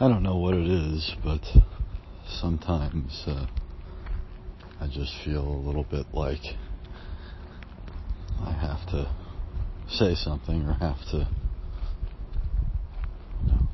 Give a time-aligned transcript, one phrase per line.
[0.00, 1.40] I don't know what it is, but
[2.24, 3.48] sometimes uh,
[4.80, 6.38] I just feel a little bit like
[8.40, 9.12] I have to
[9.88, 11.28] say something or have to
[13.44, 13.68] you know,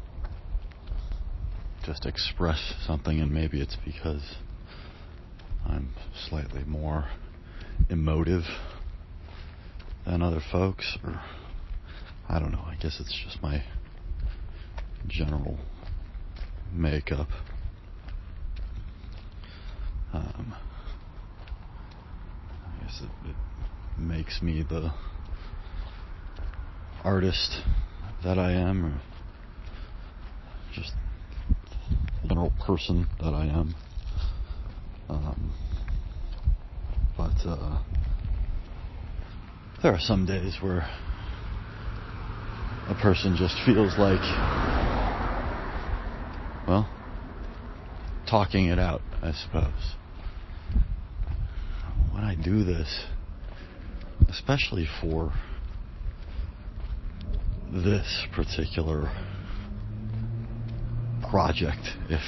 [1.85, 4.37] just express something, and maybe it's because
[5.67, 5.91] I'm
[6.31, 7.05] slightly more
[7.91, 8.45] emotive
[10.07, 11.21] than other folks, or
[12.31, 12.65] I don't know.
[12.67, 13.63] I guess it's just my
[15.07, 15.59] general
[16.75, 17.29] makeup.
[20.13, 20.55] Um,
[22.51, 23.37] I guess it, it
[23.99, 24.93] makes me the
[27.05, 27.63] artist
[28.25, 29.01] that I am, or
[30.73, 30.93] just
[32.23, 33.75] the general person that I am.
[35.09, 35.55] Um,
[37.17, 37.83] but uh,
[39.83, 40.89] there are some days where
[42.89, 44.21] a person just feels like,
[46.67, 46.89] well,
[48.29, 49.95] talking it out, I suppose.
[52.13, 53.05] When I do this,
[54.31, 55.33] especially for
[57.73, 59.13] this particular
[61.31, 62.23] project, if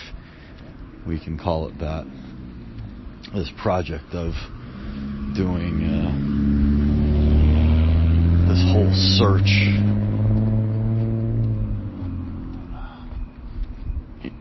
[1.06, 2.04] we can call it that,
[3.32, 4.32] this project of
[5.34, 6.12] doing uh,
[8.48, 10.05] this whole search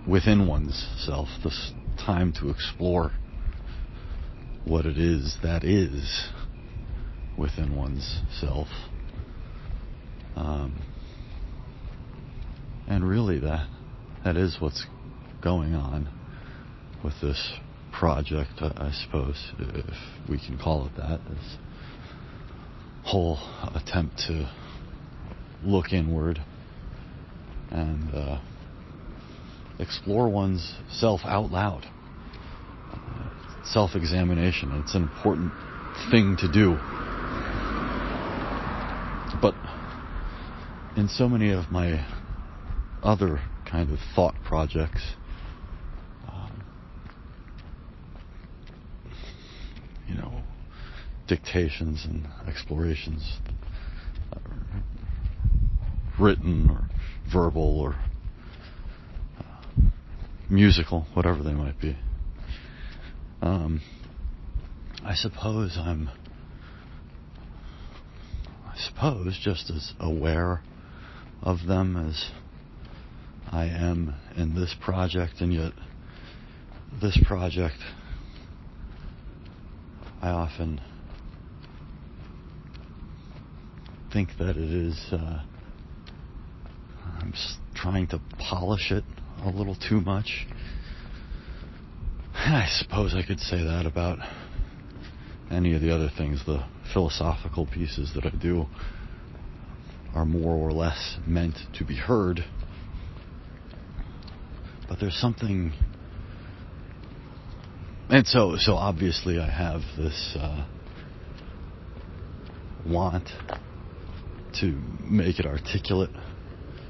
[0.07, 3.11] within one's self, this time to explore
[4.65, 6.29] what it is that is
[7.37, 8.67] within one's self.
[10.35, 10.81] Um,
[12.87, 13.67] and really, that
[14.23, 14.85] that is what's
[15.41, 16.09] going on
[17.03, 17.53] with this
[17.91, 21.19] project, I suppose, if we can call it that.
[21.29, 21.57] This
[23.03, 23.37] whole
[23.75, 24.51] attempt to
[25.63, 26.41] look inward
[27.69, 28.39] and uh,
[29.79, 31.85] explore one's self out loud.
[33.65, 34.71] Self examination.
[34.83, 35.51] It's an important
[36.11, 36.77] thing to do.
[39.41, 39.55] But
[40.95, 42.05] in so many of my
[43.03, 45.01] other kind of thought projects,
[46.27, 46.63] um,
[50.07, 50.41] you know,
[51.27, 53.39] dictations and explorations,
[54.31, 54.39] uh,
[56.19, 56.89] written or
[57.31, 57.95] verbal or
[60.55, 61.97] musical, whatever they might be.
[63.41, 63.81] Um,
[65.03, 66.09] I suppose I'm,
[68.65, 70.63] I suppose, just as aware
[71.43, 72.31] of them as
[73.51, 75.73] I am in this project, and yet
[77.01, 77.75] this project,
[80.21, 80.81] I often
[84.11, 84.97] think that it is.
[85.11, 85.43] Uh,
[87.19, 87.33] I'm
[87.75, 89.03] trying to polish it
[89.45, 90.47] a little too much.
[92.33, 94.19] I suppose I could say that about
[95.51, 98.65] any of the other things, the philosophical pieces that I do
[100.15, 102.43] are more or less meant to be heard.
[104.89, 105.73] But there's something,
[108.09, 110.65] and so so obviously I have this uh,
[112.85, 113.29] want
[114.61, 116.11] to make it articulate,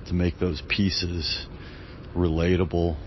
[0.07, 1.47] to make those pieces
[2.15, 2.97] relatable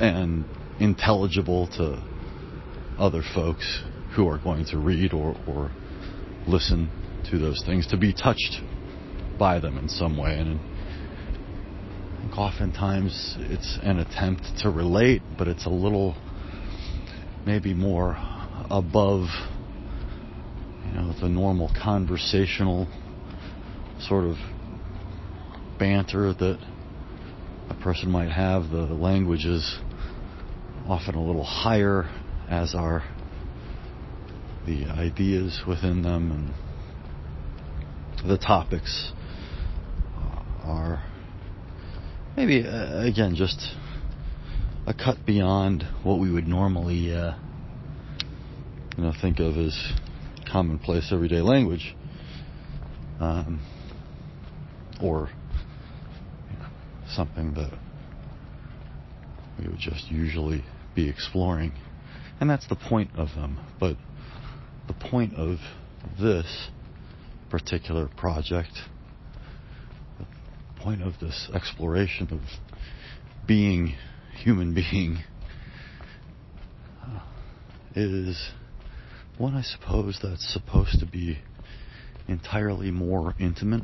[0.00, 0.44] and
[0.78, 2.02] intelligible to
[2.98, 3.82] other folks
[4.16, 5.70] who are going to read or, or
[6.46, 6.90] listen
[7.30, 8.60] to those things, to be touched
[9.38, 10.38] by them in some way.
[10.38, 10.58] And
[12.36, 16.16] oftentimes it's an attempt to relate, but it's a little
[17.44, 18.16] maybe more
[18.70, 19.26] above
[20.86, 22.86] you know the normal conversational
[24.00, 24.36] sort of
[25.80, 26.58] banter that
[27.70, 28.70] a person might have.
[28.70, 29.78] The language is
[30.86, 32.10] often a little higher
[32.48, 33.02] as are
[34.66, 39.12] the ideas within them and the topics
[40.64, 41.02] are
[42.36, 43.58] maybe uh, again just
[44.86, 47.32] a cut beyond what we would normally uh,
[48.98, 49.74] you know think of as
[50.50, 51.96] commonplace everyday language
[53.20, 53.62] um,
[55.02, 55.30] or
[57.14, 57.72] something that
[59.58, 60.64] we would just usually
[60.94, 61.72] be exploring.
[62.40, 63.58] And that's the point of them.
[63.78, 63.96] But
[64.86, 65.58] the point of
[66.18, 66.68] this
[67.50, 68.72] particular project,
[70.18, 70.26] the
[70.80, 72.40] point of this exploration of
[73.46, 73.94] being
[74.42, 75.18] human being,
[77.94, 78.50] is
[79.36, 81.38] one I suppose that's supposed to be
[82.28, 83.82] entirely more intimate,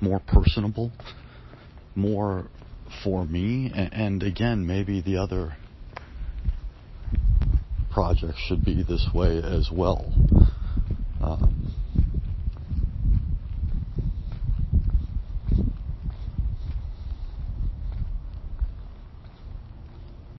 [0.00, 0.92] more personable,
[1.94, 2.46] more
[3.02, 5.56] for me, and, again, maybe the other
[7.90, 10.12] projects should be this way as well.